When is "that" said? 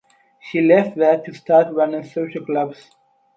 0.97-1.25